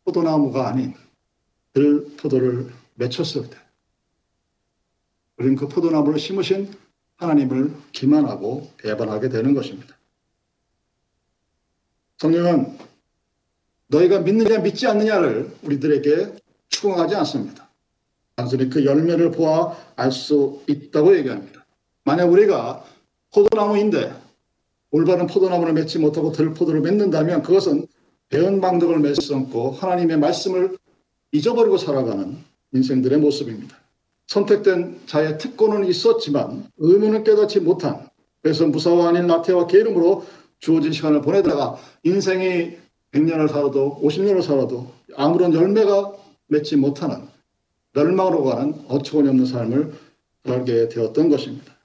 포도나무가 0.03 0.67
아닌 0.67 0.93
들 1.73 2.05
포도를 2.17 2.71
맺혔을 2.95 3.49
때 3.49 3.57
우리는 5.37 5.55
그 5.55 5.67
포도나무를 5.67 6.19
심으신 6.19 6.71
하나님을 7.17 7.73
기만하고 7.91 8.69
배반하게 8.77 9.29
되는 9.29 9.53
것입니다. 9.53 9.95
성령은 12.17 12.77
너희가 13.87 14.19
믿느냐 14.19 14.59
믿지 14.59 14.87
않느냐를 14.87 15.55
우리들에게 15.63 16.35
추궁하지 16.69 17.15
않습니다. 17.15 17.69
단순히 18.35 18.69
그 18.69 18.85
열매를 18.85 19.31
보아 19.31 19.75
알 19.95 20.11
수 20.11 20.63
있다고 20.67 21.17
얘기합니다. 21.17 21.65
만약 22.03 22.25
우리가 22.25 22.85
포도나무인데 23.33 24.13
올바른 24.91 25.27
포도나무를 25.27 25.73
맺지 25.73 25.99
못하고 25.99 26.31
들포도를 26.31 26.81
맺는다면 26.81 27.43
그것은 27.43 27.87
배은망덕을 28.29 28.99
맺었고 28.99 29.71
하나님의 29.71 30.17
말씀을 30.17 30.77
잊어버리고 31.31 31.77
살아가는 31.77 32.37
인생들의 32.73 33.19
모습입니다. 33.19 33.77
선택된 34.27 35.01
자의 35.05 35.37
특권은 35.37 35.85
있었지만 35.85 36.69
의무는 36.77 37.23
깨닫지 37.23 37.59
못한 37.59 38.09
그래서 38.41 38.65
무사와 38.65 39.09
아닌 39.09 39.27
나태와 39.27 39.67
게으름으로 39.67 40.25
주어진 40.59 40.91
시간을 40.91 41.21
보내다가 41.21 41.77
인생이 42.03 42.77
100년을 43.11 43.49
살아도 43.49 43.99
50년을 44.01 44.41
살아도 44.41 44.91
아무런 45.15 45.53
열매가 45.53 46.13
맺지 46.47 46.77
못하는 46.77 47.27
멸망으로 47.93 48.43
가는 48.43 48.73
어처구니 48.87 49.27
없는 49.29 49.45
삶을 49.45 49.93
살게 50.45 50.89
되었던 50.89 51.29
것입니다. 51.29 51.80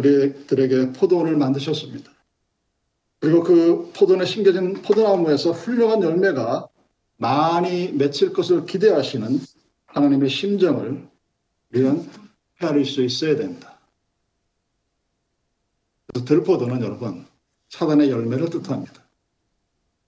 우리들에게 0.00 0.92
포도원을 0.92 1.36
만드셨습니다. 1.36 2.10
그리고 3.20 3.42
그 3.42 3.92
포도원에 3.94 4.24
심겨진 4.24 4.82
포도나무에서 4.82 5.52
훌륭한 5.52 6.02
열매가 6.02 6.68
많이 7.16 7.92
맺힐 7.92 8.32
것을 8.32 8.64
기대하시는 8.64 9.38
하나님의 9.86 10.30
심정을 10.30 11.06
우리는 11.70 12.08
헤아릴 12.62 12.86
수 12.86 13.02
있어야 13.04 13.36
됩니다. 13.36 13.78
그래서 16.06 16.24
들포도는 16.26 16.80
여러분 16.80 17.26
사단의 17.68 18.10
열매를 18.10 18.48
뜻합니다. 18.50 19.02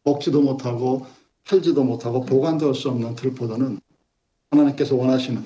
먹지도 0.04 0.42
못하고 0.42 1.06
팔지도 1.44 1.84
못하고 1.84 2.24
보관도 2.24 2.68
할 2.68 2.74
수 2.74 2.88
없는 2.88 3.14
들포도는 3.14 3.80
하나님께서 4.50 4.96
원하시는 4.96 5.44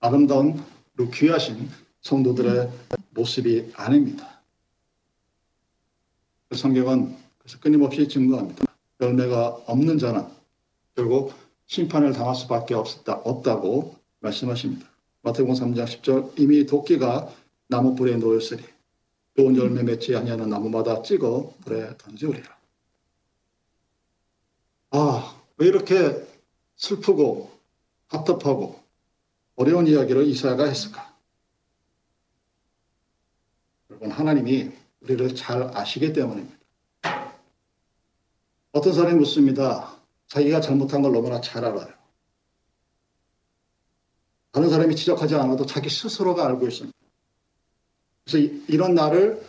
아름다운 0.00 0.62
그리고 0.94 1.10
귀하신 1.10 1.68
성도들의 2.02 2.70
모습이 3.16 3.72
아닙니다. 3.74 4.40
그 6.48 6.56
성경은 6.56 7.16
그래서 7.38 7.58
끊임없이 7.58 8.06
증거합니다. 8.06 8.64
열매가 9.00 9.64
없는 9.66 9.98
자는 9.98 10.26
결국 10.94 11.34
심판을 11.66 12.12
당할 12.12 12.34
수밖에 12.34 12.74
없다, 12.74 13.14
없다고 13.24 13.96
말씀하십니다. 14.20 14.88
마태복음 15.22 15.54
3장 15.54 15.84
10절 15.84 16.38
이미 16.38 16.66
도끼가 16.66 17.32
나무 17.66 17.94
불에 17.96 18.16
놓였으리 18.16 18.62
좋은 19.36 19.56
열매 19.56 19.82
맺지 19.82 20.14
아니하는 20.14 20.48
나무마다 20.48 21.02
찍어 21.02 21.52
불에 21.64 21.96
던지우리라. 21.98 22.56
아, 24.92 25.42
왜 25.58 25.66
이렇게 25.66 26.26
슬프고 26.76 27.50
답답하고 28.08 28.80
어려운 29.56 29.86
이야기를 29.86 30.26
이사야가 30.28 30.64
했을까? 30.64 31.05
여러분, 33.96 34.10
하나님이 34.10 34.72
우리를 35.00 35.34
잘 35.34 35.62
아시기 35.74 36.12
때문입니다. 36.12 36.56
어떤 38.72 38.92
사람이 38.92 39.18
묻습니다. 39.20 39.96
자기가 40.28 40.60
잘못한 40.60 41.00
걸 41.00 41.12
너무나 41.12 41.40
잘 41.40 41.64
알아요. 41.64 41.88
다른 44.52 44.68
사람이 44.68 44.96
지적하지 44.96 45.34
않아도 45.36 45.64
자기 45.64 45.88
스스로가 45.88 46.46
알고 46.46 46.66
있습니다. 46.66 46.96
그래서 48.24 48.54
이런 48.68 48.94
나를 48.94 49.42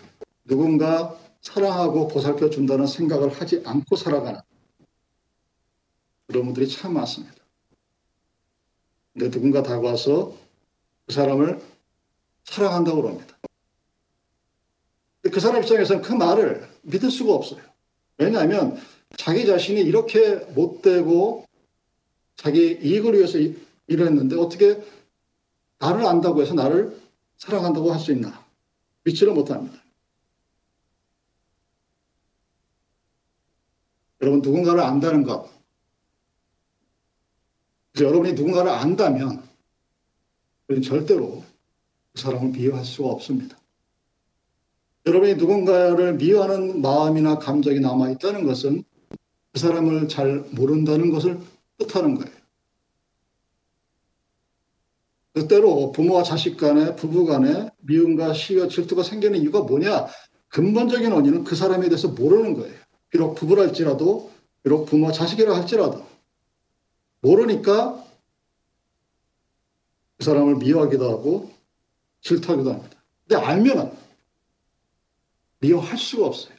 누군가 0.45 1.17
사랑하고 1.41 2.07
보살펴 2.07 2.49
준다는 2.49 2.87
생각을 2.87 3.29
하지 3.29 3.63
않고 3.65 3.95
살아가는 3.95 4.39
그런 6.27 6.45
분들이 6.45 6.67
참 6.69 6.93
많습니다. 6.93 7.35
근데 9.13 9.29
누군가 9.29 9.63
다가와서 9.63 10.37
그 11.05 11.13
사람을 11.13 11.61
사랑한다고 12.43 13.01
그럽니다. 13.01 13.36
그 15.21 15.39
사람 15.39 15.61
입장에서는 15.61 16.01
그 16.01 16.13
말을 16.13 16.69
믿을 16.83 17.11
수가 17.11 17.33
없어요. 17.33 17.61
왜냐하면 18.17 18.77
자기 19.17 19.45
자신이 19.45 19.81
이렇게 19.81 20.35
못되고 20.53 21.45
자기 22.35 22.79
이익을 22.81 23.13
위해서 23.13 23.37
일을 23.39 24.07
했는데 24.07 24.35
어떻게 24.37 24.81
나를 25.79 26.05
안다고 26.05 26.41
해서 26.41 26.53
나를 26.53 26.99
사랑한다고 27.37 27.91
할 27.91 27.99
수 27.99 28.11
있나? 28.11 28.45
믿지를 29.03 29.33
못합니다. 29.33 29.81
여러분 34.21 34.41
누군가를 34.41 34.81
안다는 34.81 35.23
것 35.23 35.49
여러분이 37.99 38.33
누군가를 38.33 38.71
안다면 38.71 39.47
절대로 40.83 41.43
그 42.13 42.21
사람을 42.21 42.49
미워할 42.49 42.83
수가 42.83 43.09
없습니다. 43.09 43.57
여러분이 45.07 45.35
누군가를 45.35 46.15
미워하는 46.15 46.81
마음이나 46.81 47.39
감정이 47.39 47.79
남아 47.79 48.09
있다는 48.11 48.45
것은 48.45 48.83
그 49.53 49.59
사람을 49.59 50.09
잘 50.09 50.45
모른다는 50.51 51.11
것을 51.11 51.39
뜻하는 51.77 52.15
거예요. 52.15 52.35
때로 55.47 55.93
부모와 55.93 56.23
자식 56.23 56.57
간에 56.57 56.95
부부 56.95 57.25
간에 57.25 57.69
미움과 57.77 58.33
시와 58.33 58.67
질투가 58.67 59.03
생기는 59.03 59.39
이유가 59.39 59.61
뭐냐? 59.61 60.07
근본적인 60.49 61.11
원인은 61.11 61.43
그 61.45 61.55
사람에 61.55 61.87
대해서 61.87 62.09
모르는 62.09 62.55
거예요. 62.55 62.75
비록 63.09 63.35
부부랄지라도 63.35 64.29
비록 64.63 64.85
부모와 64.87 65.13
자식이라 65.13 65.55
할지라도 65.55 66.05
모르니까 67.21 68.03
그 70.17 70.25
사람을 70.25 70.55
미워하기도 70.55 71.09
하고 71.09 71.51
질투하기도 72.21 72.73
합니다. 72.73 72.97
근데 73.27 73.41
알면은 73.41 74.06
미워할 75.59 75.97
수가 75.97 76.27
없어요. 76.27 76.55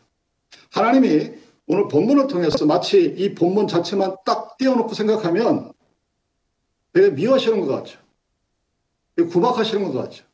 하나님이 0.72 1.32
오늘 1.66 1.88
본문을 1.88 2.28
통해서 2.28 2.64
마치 2.66 3.04
이 3.04 3.34
본문 3.34 3.68
자체만 3.68 4.16
딱 4.24 4.56
띄워놓고 4.56 4.94
생각하면 4.94 5.72
되게 6.92 7.10
미워하시는 7.10 7.60
것 7.60 7.66
같죠. 7.68 7.98
되게 9.14 9.28
구박하시는 9.28 9.84
것 9.84 9.92
같죠. 9.92 10.24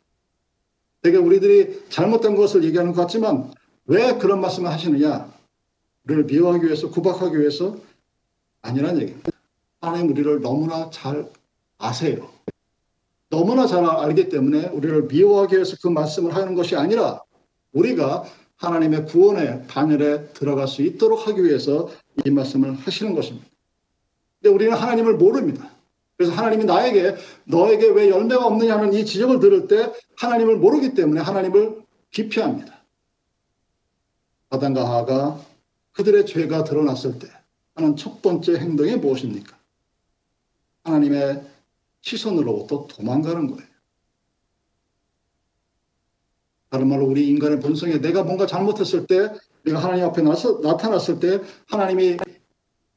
되게 1.03 1.19
우리들이 1.19 1.89
잘못된 1.91 2.37
것을 2.37 2.65
얘기하는 2.65 2.93
것 2.93 3.03
같지만 3.03 3.53
왜 3.87 4.15
그런 4.15 4.41
말씀을 4.41 4.71
하시느냐? 4.71 5.33
우리를 6.05 6.25
미워하기 6.25 6.65
위해서, 6.65 6.91
구박하기 6.91 7.39
위해서 7.39 7.77
아니란 8.63 9.01
얘기입니다. 9.01 9.31
하나님 9.81 10.11
우리를 10.11 10.41
너무나 10.41 10.89
잘 10.91 11.31
아세요. 11.79 12.31
너무나 13.29 13.67
잘 13.67 13.85
알기 13.85 14.29
때문에 14.29 14.69
우리를 14.69 15.03
미워하기 15.09 15.55
위해서 15.57 15.77
그 15.83 15.89
말씀을 15.89 16.35
하는 16.35 16.55
것이 16.55 16.77
아니라 16.77 17.21
우리가 17.73 18.25
하나님의 18.65 19.07
구원의 19.07 19.67
반열에 19.69 20.29
들어갈 20.33 20.67
수 20.69 20.83
있도록 20.83 21.27
하기 21.29 21.45
위해서 21.45 21.91
이 22.25 22.31
말씀을 22.31 22.75
하시는 22.75 23.15
것입니다. 23.15 23.47
근데 24.41 24.55
우리는 24.55 24.75
하나님을 24.75 25.15
모릅니다. 25.15 25.71
그래서 26.17 26.33
하나님이 26.33 26.65
나에게 26.65 27.17
너에게 27.45 27.89
왜 27.89 28.09
열매가 28.09 28.47
없느냐는 28.47 28.93
이 28.93 29.05
지적을 29.05 29.41
들을 29.41 29.67
때 29.67 29.93
하나님을 30.17 30.57
모르기 30.57 30.95
때문에 30.95 31.21
하나님을 31.21 31.83
기피합니다. 32.11 32.85
아담과 34.51 34.89
하가 34.89 35.41
그들의 35.93 36.27
죄가 36.27 36.65
드러났을 36.65 37.19
때 37.19 37.29
하는 37.75 37.97
첫 37.97 38.23
번째 38.23 38.57
행동이 38.57 38.97
무엇입니까? 38.97 39.57
하나님의 40.85 41.43
시선으로부터 42.03 42.87
도망가는 42.87 43.49
거예요. 43.49 43.74
다른 46.75 46.89
말로 46.89 47.07
우리 47.07 47.29
인간의 47.29 47.61
본성에 47.61 48.01
내가 48.01 48.25
뭔가 48.25 48.49
잘못했을 48.49 49.07
때 49.07 49.33
내가 49.63 49.79
하나님 49.79 50.07
앞에 50.07 50.23
나서, 50.23 50.59
나타났을 50.61 51.21
때 51.21 51.41
하나님이 51.69 52.17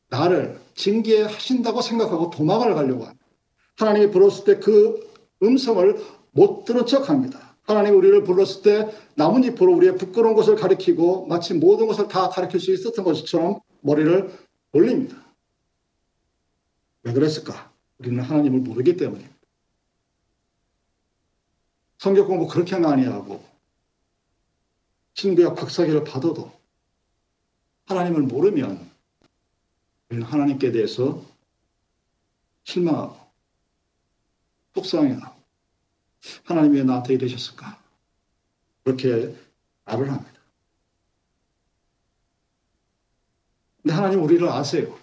나를 0.09 0.59
징계하신다고 0.73 1.81
생각하고 1.81 2.31
도망을 2.31 2.73
가려고 2.73 3.05
합니다. 3.05 3.23
하나님이 3.77 4.09
불렀을 4.09 4.45
때 4.45 4.59
그 4.59 5.07
음성을 5.43 5.95
못 6.31 6.65
들은 6.65 6.87
척 6.87 7.07
합니다. 7.07 7.55
하나님 7.61 7.95
우리를 7.95 8.23
불렀을 8.23 8.63
때 8.63 8.91
나뭇잎으로 9.13 9.75
우리의 9.75 9.95
부끄러운 9.97 10.33
것을 10.33 10.55
가리키고 10.55 11.27
마치 11.27 11.53
모든 11.53 11.85
것을 11.85 12.07
다 12.07 12.29
가리킬 12.29 12.59
수 12.59 12.73
있었던 12.73 13.05
것처럼 13.05 13.59
머리를 13.81 14.31
올립니다. 14.73 15.17
왜 17.03 17.13
그랬을까? 17.13 17.71
우리는 17.99 18.23
하나님을 18.23 18.61
모르기 18.61 18.97
때문입니다. 18.97 19.35
성경 21.99 22.25
공부 22.25 22.47
그렇게 22.47 22.75
많이 22.77 23.05
하고 23.05 23.56
신비학 25.17 25.55
박사기를 25.55 26.03
받아도 26.03 26.51
하나님을 27.87 28.21
모르면 28.21 28.87
우리는 30.09 30.25
하나님께 30.25 30.71
대해서 30.71 31.25
실망하고 32.63 33.17
속상해하고 34.75 35.41
하나님 36.43 36.73
왜 36.73 36.83
나한테 36.83 37.15
이러셨을까? 37.15 37.81
그렇게 38.83 39.35
말을 39.85 40.11
합니다. 40.11 40.39
근데 43.81 43.95
하나님 43.95 44.23
우리를 44.23 44.47
아세요. 44.47 44.99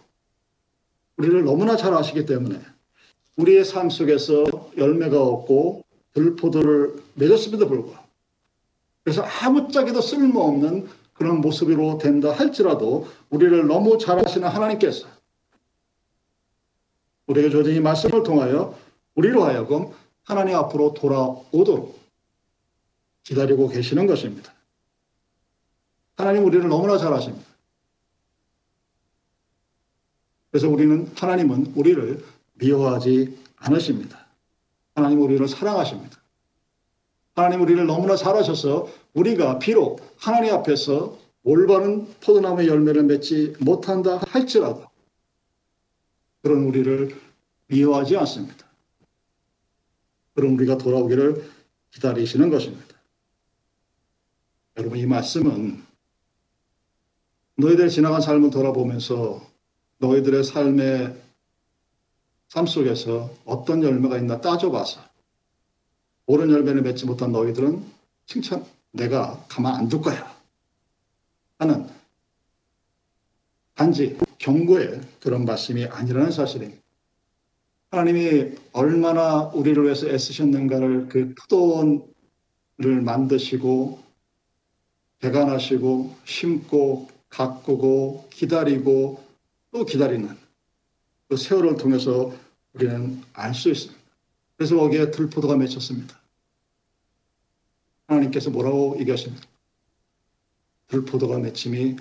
우리를 1.16 1.42
너무나 1.42 1.76
잘 1.76 1.92
아시기 1.92 2.24
때문에 2.24 2.62
우리의 3.36 3.64
삶 3.64 3.90
속에서 3.90 4.44
열매가 4.76 5.20
없고 5.20 5.84
들포도를 6.12 7.02
맺었음에도 7.14 7.66
불구하고 7.66 8.03
그래서 9.04 9.22
아무짝에도 9.22 10.00
쓸모없는 10.00 10.88
그런 11.12 11.40
모습으로 11.40 11.98
된다 11.98 12.32
할지라도 12.32 13.06
우리를 13.30 13.66
너무 13.66 13.98
잘 13.98 14.18
아시는 14.18 14.48
하나님께서 14.48 15.06
우리에게 17.26 17.50
주어진 17.50 17.76
이 17.76 17.80
말씀을 17.80 18.22
통하여 18.22 18.76
우리로 19.14 19.44
하여금 19.44 19.92
하나님 20.24 20.56
앞으로 20.56 20.94
돌아오도록 20.94 22.02
기다리고 23.22 23.68
계시는 23.68 24.06
것입니다. 24.06 24.52
하나님 26.16 26.44
우리를 26.44 26.68
너무나 26.68 26.98
잘 26.98 27.12
아십니다. 27.12 27.46
그래서 30.50 30.68
우리는 30.68 31.10
하나님은 31.16 31.72
우리를 31.74 32.24
미워하지 32.54 33.38
않으십니다. 33.56 34.26
하나님 34.94 35.20
우리를 35.20 35.46
사랑하십니다. 35.48 36.23
하나님 37.34 37.62
우리를 37.62 37.84
너무나 37.86 38.16
잘하셔서 38.16 38.88
우리가 39.14 39.58
비록 39.58 40.00
하나님 40.16 40.54
앞에서 40.54 41.18
올바른 41.42 42.06
포도나무의 42.20 42.68
열매를 42.68 43.02
맺지 43.04 43.56
못한다 43.60 44.18
할지라도 44.28 44.84
그런 46.42 46.64
우리를 46.64 47.14
미워하지 47.66 48.16
않습니다. 48.18 48.66
그럼 50.34 50.54
우리가 50.54 50.78
돌아오기를 50.78 51.50
기다리시는 51.92 52.50
것입니다. 52.50 52.94
여러분 54.76 54.98
이 54.98 55.06
말씀은 55.06 55.82
너희들 57.56 57.88
지나간 57.88 58.20
삶을 58.20 58.50
돌아보면서 58.50 59.46
너희들의 59.98 60.44
삶의 60.44 61.22
삶 62.48 62.66
속에서 62.66 63.30
어떤 63.44 63.82
열매가 63.82 64.18
있나 64.18 64.40
따져봐서 64.40 65.00
옳은 66.26 66.50
열매를 66.50 66.82
맺지 66.82 67.06
못한 67.06 67.32
너희들은 67.32 67.84
칭찬 68.26 68.64
내가 68.92 69.44
가만 69.48 69.74
안 69.74 69.88
둘 69.88 70.00
거야 70.00 70.34
하는 71.58 71.88
단지 73.74 74.16
경고의 74.38 75.00
그런 75.20 75.44
말씀이 75.44 75.84
아니라는 75.86 76.30
사실입니다. 76.30 76.82
하나님이 77.90 78.56
얼마나 78.72 79.44
우리를 79.44 79.82
위해서 79.84 80.08
애쓰셨는가를 80.08 81.08
그 81.08 81.34
포도원을 81.34 82.02
만드시고 83.02 84.02
배관하시고 85.20 86.16
심고 86.24 87.08
가꾸고 87.28 88.28
기다리고 88.30 89.24
또 89.70 89.84
기다리는 89.84 90.36
그 91.28 91.36
세월을 91.36 91.76
통해서 91.76 92.32
우리는 92.74 93.22
알 93.32 93.54
수 93.54 93.70
있습니다. 93.70 94.03
그래서 94.56 94.76
거기에 94.76 95.10
들포도가 95.10 95.56
맺혔습니다. 95.56 96.20
하나님께서 98.06 98.50
뭐라고 98.50 98.96
얘기하십니까? 99.00 99.46
들포도가 100.88 101.38
맺힘이 101.38 101.96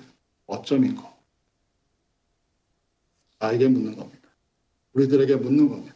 어점인고 0.46 1.02
나에게 3.38 3.68
묻는 3.68 3.96
겁니다. 3.96 4.28
우리들에게 4.92 5.36
묻는 5.36 5.68
겁니다. 5.68 5.94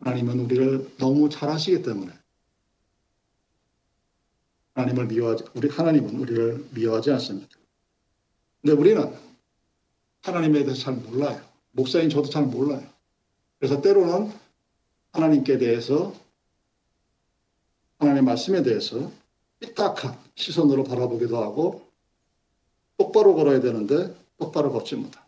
하나님은 0.00 0.40
우리를 0.40 0.96
너무 0.98 1.28
잘 1.28 1.48
아시기 1.48 1.82
때문에 1.82 2.12
하나님을 4.74 5.06
미워하지 5.06 5.44
우리 5.54 5.68
하나님은 5.68 6.18
우리를 6.20 6.68
미워하지 6.72 7.10
않습니다. 7.12 7.48
근데 8.60 8.74
우리는 8.74 9.14
하나님에 10.22 10.64
대해서 10.64 10.80
잘 10.80 10.94
몰라요. 10.94 11.40
목사인 11.72 12.10
저도 12.10 12.28
잘 12.28 12.44
몰라요. 12.44 12.95
그래서 13.58 13.80
때로는 13.80 14.32
하나님께 15.12 15.58
대해서 15.58 16.14
하나님의 17.98 18.24
말씀에 18.24 18.62
대해서 18.62 19.10
삐딱한 19.60 20.18
시선으로 20.34 20.84
바라보기도 20.84 21.42
하고 21.42 21.86
똑바로 22.98 23.34
걸어야 23.34 23.60
되는데 23.60 24.14
똑바로 24.38 24.72
걷지 24.72 24.96
못하고 24.96 25.26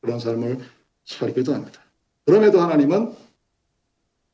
그런 0.00 0.18
삶을 0.18 0.58
살기도 1.04 1.54
합니다. 1.54 1.80
그럼에도 2.24 2.60
하나님은 2.60 3.14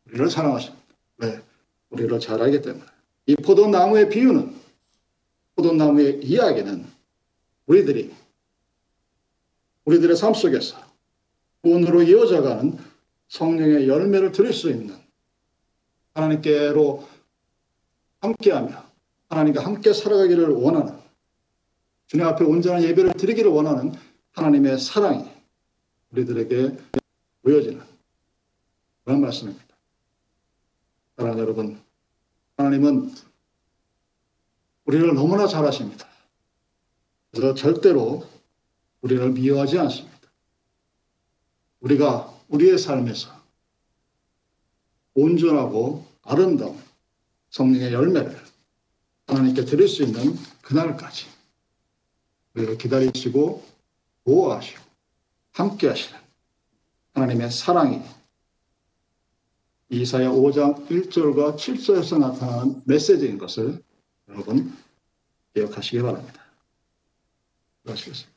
우리를 0.07 0.31
사랑하십니다. 0.31 0.83
왜? 1.19 1.43
우리를 1.91 2.21
잘 2.21 2.41
알기 2.41 2.63
때문에. 2.63 2.85
이 3.27 3.37
포도나무의 3.37 4.09
비유는 4.09 4.57
포도나무의 5.55 6.25
이야기는 6.25 6.87
우리들이 7.67 8.15
우리들의 9.85 10.17
삶 10.17 10.33
속에서 10.33 10.77
구원으로 11.63 12.03
이어져가는 12.03 12.92
성령의 13.33 13.89
열매를 13.89 14.31
드릴 14.31 14.53
수 14.53 14.69
있는 14.69 14.95
하나님께로 16.13 17.09
함께하며 18.21 18.85
하나님과 19.31 19.65
함께 19.65 19.95
살아가기를 19.95 20.51
원하는 20.51 21.01
주님 22.09 22.27
앞에 22.27 22.45
온전한 22.45 22.83
예배를 22.83 23.15
드리기를 23.15 23.51
원하는 23.51 23.95
하나님의 24.33 24.79
사랑이 24.79 25.27
우리들에게 26.11 26.77
보여지는 27.41 27.83
그런 29.05 29.23
말씀입니다. 29.23 29.65
사랑 31.17 31.39
여러분, 31.39 31.81
하나님은 32.59 33.15
우리를 34.85 35.15
너무나 35.15 35.47
잘 35.47 35.65
아십니다. 35.65 36.07
그래서 37.31 37.55
절대로 37.55 38.27
우리를 39.01 39.31
미워하지 39.31 39.79
않습니다. 39.79 40.19
우리가 41.81 42.42
우리의 42.53 42.79
삶에서 42.79 43.31
온전하고 45.15 46.07
아름다운 46.23 46.79
성령의 47.51 47.93
열매를 47.93 48.41
하나님께 49.27 49.65
드릴 49.65 49.89
수 49.89 50.03
있는 50.03 50.37
그날까지 50.63 51.27
우리를 52.55 52.79
기다리시고 52.79 53.65
보호하시고 54.25 54.83
함께 55.53 55.89
하시는 55.89 56.19
하나님의 57.15 57.51
사랑이 57.51 58.01
이사야 59.89 60.31
5장 60.31 60.89
1절과 60.89 61.57
7절에서 61.57 62.19
나타난 62.19 62.83
메시지인 62.87 63.37
것을 63.39 63.83
여러분 64.29 64.75
기억하시기 65.55 66.01
바랍니다. 66.01 66.43
수고하시겠습니다. 67.81 68.32